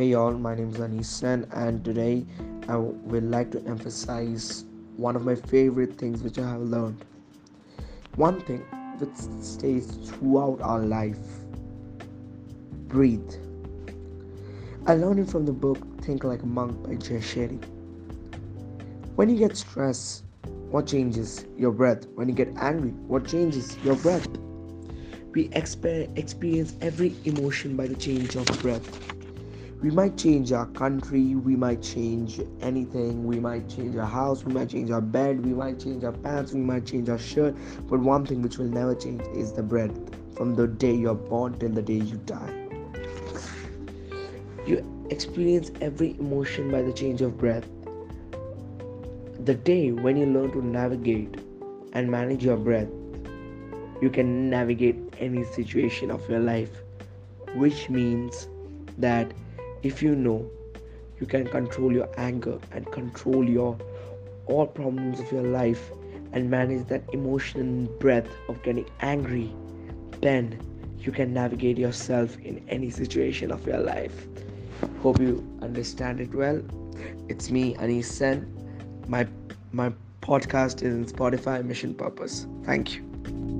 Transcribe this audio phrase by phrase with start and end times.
[0.00, 2.24] Hey y'all, my name is Anisan, and today
[2.68, 4.64] I would like to emphasize
[4.96, 7.04] one of my favorite things which I have learned.
[8.16, 8.60] One thing
[8.96, 9.14] which
[9.44, 11.18] stays throughout our life
[12.88, 13.30] breathe.
[14.86, 17.62] I learned it from the book Think Like a Monk by Jay Shetty.
[19.16, 20.24] When you get stressed,
[20.70, 21.44] what changes?
[21.58, 22.06] Your breath.
[22.14, 23.76] When you get angry, what changes?
[23.84, 24.26] Your breath.
[25.34, 29.10] We exper- experience every emotion by the change of breath
[29.82, 34.52] we might change our country we might change anything we might change our house we
[34.52, 37.54] might change our bed we might change our pants we might change our shirt
[37.88, 39.92] but one thing which will never change is the breath.
[40.36, 42.68] From the day you're born till the day you die.
[44.66, 47.66] You experience every emotion by the change of breath.
[49.44, 51.40] The day when you learn to navigate
[51.94, 52.88] and manage your breath
[54.00, 56.70] you can navigate any situation of your life
[57.54, 58.48] which means
[58.96, 59.32] that
[59.82, 60.48] if you know
[61.20, 63.78] you can control your anger and control your
[64.46, 65.90] all problems of your life
[66.32, 69.52] and manage that emotional breath of getting angry.
[70.20, 70.60] Then
[70.98, 74.26] you can navigate yourself in any situation of your life.
[75.02, 76.62] Hope you understand it well.
[77.28, 78.46] It's me anis sen.
[79.08, 79.26] My
[79.72, 82.46] my podcast is in spotify mission purpose.
[82.64, 83.59] Thank you